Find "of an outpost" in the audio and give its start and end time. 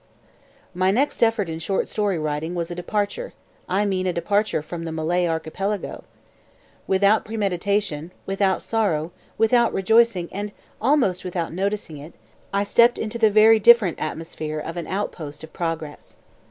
14.57-15.43